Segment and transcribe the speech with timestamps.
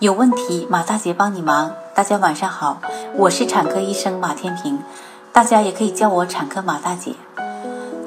[0.00, 1.72] 有问题，马大姐帮你忙。
[1.94, 2.80] 大家晚上好，
[3.16, 4.78] 我是产科医生马天平，
[5.30, 7.12] 大家也可以叫我产科马大姐。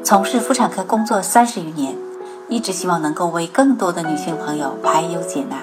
[0.04, 1.96] 从事妇产科工作三十余年，
[2.50, 5.60] 一直希望能够为更多的女性朋友排忧解难。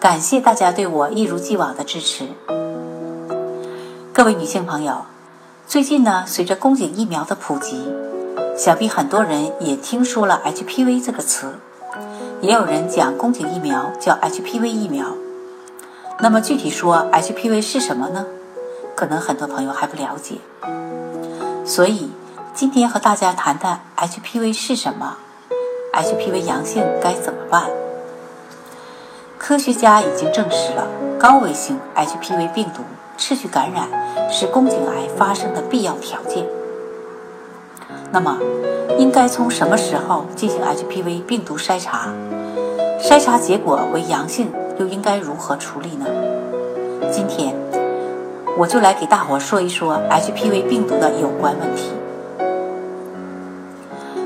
[0.00, 2.26] 感谢大家对我一如既往的支持。
[4.12, 5.02] 各位女性朋友，
[5.68, 7.88] 最近呢，随着宫颈疫苗的普及，
[8.58, 11.54] 想必很多人也听说了 HPV 这个词，
[12.40, 15.06] 也有人讲宫颈疫苗叫 HPV 疫苗。
[16.22, 18.26] 那么具体说，HPV 是什么呢？
[18.94, 20.36] 可能很多朋友还不了解，
[21.64, 22.10] 所以
[22.52, 25.16] 今天和大家谈谈 HPV 是什么
[25.94, 27.70] ，HPV 阳性该怎么办？
[29.38, 30.86] 科学家已经证实了，
[31.18, 32.82] 高危型 HPV 病毒
[33.16, 33.88] 持续感染
[34.30, 36.46] 是宫颈癌发生的必要条件。
[38.12, 38.38] 那么，
[38.98, 42.12] 应该从什么时候进行 HPV 病毒筛查？
[43.00, 44.52] 筛查结果为阳性？
[44.80, 46.06] 又应该如何处理呢？
[47.12, 47.54] 今天
[48.56, 51.90] 我就来给大伙说一说 HPV 病毒的有关问题。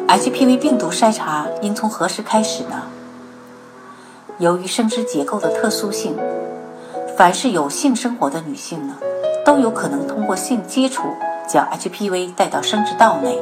[0.06, 2.82] HPV 病毒筛查应从何时开始呢？
[4.38, 6.16] 由于生殖结构的特殊性，
[7.16, 8.94] 凡是有性生活的女性呢，
[9.44, 11.02] 都有可能通过性接触
[11.48, 13.40] 将 HPV 带到生殖道内，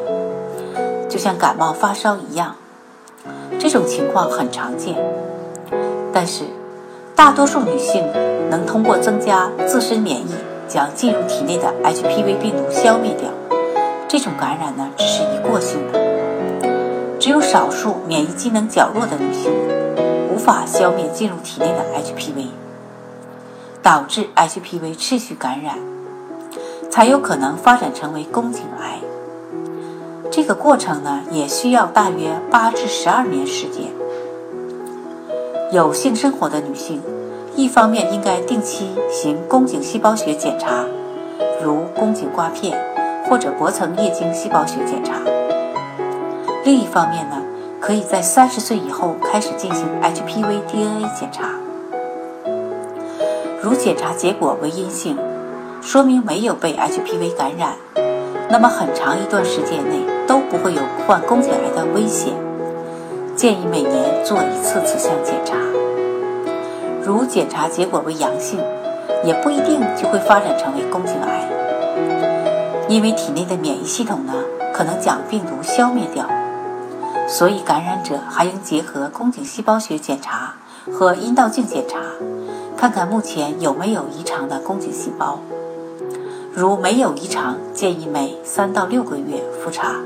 [1.11, 2.57] 就像感冒发烧一样。
[3.59, 4.97] 这种情况很常见，
[6.11, 6.45] 但是。
[7.15, 8.05] 大多数女性
[8.51, 10.35] 能通过增加自身免疫，
[10.67, 13.29] 将进入体内的 HPV 病毒消灭掉。
[14.09, 16.01] 这种感染呢，只是一过性的。
[17.21, 19.53] 只有少数免疫机能较弱的女性，
[20.35, 22.47] 无法消灭进入体内的 HPV，
[23.83, 25.77] 导致 HPV 持续感染，
[26.91, 28.99] 才有可能发展成为宫颈癌。
[30.31, 33.85] 这个过程呢，也需要大约八至十二年时间。
[35.73, 37.01] 有性生活的女性，
[37.57, 40.85] 一方面应该定期行宫颈细胞学检查，
[41.65, 42.79] 如宫颈刮片
[43.27, 45.15] 或者薄层液晶细胞学检查；
[46.63, 47.39] 另一方面呢，
[47.81, 51.49] 可以在三十岁以后开始进行 HPV DNA 检查。
[53.63, 55.17] 如检查结果为阴性，
[55.81, 57.77] 说明没有被 HPV 感染，
[58.51, 62.35] 那么很长一段时间内都不会有患宫颈癌的危险。
[63.35, 65.57] 建议每年做一次此项检查。
[67.03, 68.61] 如检查结果为阳性，
[69.25, 71.49] 也不一定就会发展成为宫颈癌，
[72.89, 74.35] 因为体内的免疫系统呢
[74.73, 76.27] 可能将病毒消灭掉，
[77.27, 80.55] 所以感染者还应结合宫颈细胞学检查
[80.93, 81.99] 和阴道镜检查，
[82.77, 85.41] 看看目前有没有异常的宫颈细胞。
[86.55, 89.97] 如没有异常，建议每三到六个月复查。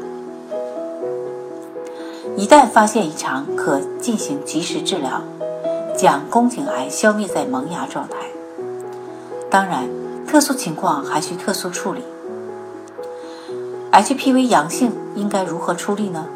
[2.37, 5.23] 一旦发现异常，可进行及时治疗，
[5.97, 8.17] 将宫颈癌消灭在萌芽状态。
[9.51, 9.89] 当然，
[10.27, 12.03] 特殊情况还需特殊处理。
[13.91, 16.27] HPV 阳性应该如何处理呢？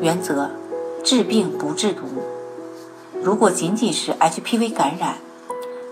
[0.00, 0.48] 原则：
[1.04, 2.04] 治病不治毒。
[3.22, 5.16] 如果仅仅是 HPV 感染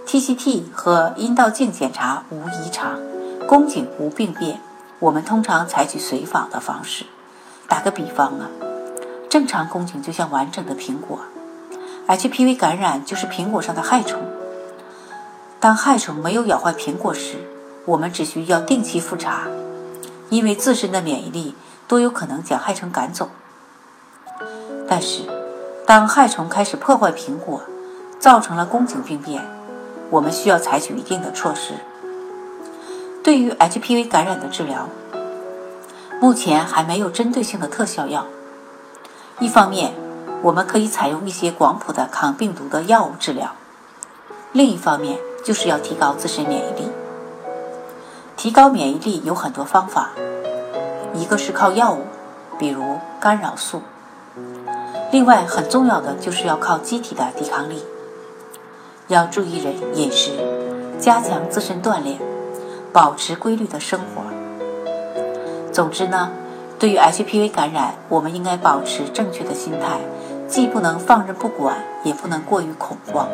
[0.07, 2.99] ，TCT 和阴道镜检查无异常，
[3.47, 4.59] 宫颈无病变，
[5.01, 7.05] 我们通常采取随访的方式。
[7.69, 8.49] 打个比方啊。
[9.33, 11.21] 正常宫颈就像完整的苹果
[12.07, 14.21] ，HPV 感染就是苹果上的害虫。
[15.59, 17.37] 当害虫没有咬坏苹果时，
[17.87, 19.47] 我们只需要定期复查，
[20.29, 21.55] 因为自身的免疫力
[21.89, 23.31] 都有可能将害虫赶走。
[24.87, 25.23] 但是，
[25.87, 27.63] 当害虫开始破坏苹果，
[28.19, 29.43] 造成了宫颈病变，
[30.11, 31.73] 我们需要采取一定的措施。
[33.25, 34.91] 对于 HPV 感染的治疗，
[36.21, 38.27] 目前还没有针对性的特效药。
[39.43, 39.93] 一方面，
[40.41, 43.49] 我们可以采用一些广谱的抗病毒的药物治疗；
[44.53, 46.89] 另一方面，就是要提高自身免疫力。
[48.37, 50.11] 提高免疫力有很多方法，
[51.13, 52.07] 一个是靠药物，
[52.57, 53.81] 比如干扰素；
[55.11, 57.83] 另外，很重要的就是要靠机体的抵抗力。
[59.09, 60.31] 要注意人饮食，
[61.01, 62.21] 加强自身锻炼，
[62.93, 64.23] 保持规律的生活。
[65.73, 66.31] 总之呢。
[66.83, 70.01] 对于 HPV 感染，我们应该保持正确的心态，
[70.49, 73.29] 既不能放任不管，也不能过于恐慌。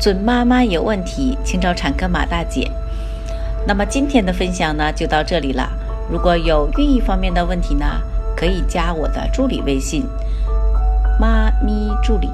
[0.00, 2.70] 准妈妈有问题，请找产科马大姐。
[3.68, 5.68] 那么今天的分享呢，就到这里了。
[6.10, 7.84] 如果有孕育方面的问题呢，
[8.34, 10.06] 可以加我的助理微信
[11.20, 12.30] “妈咪助理”。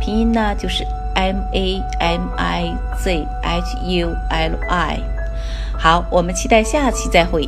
[0.00, 5.00] 拼音呢就是 M A M I Z H U L I。
[5.78, 7.46] 好，我们期待下期再会。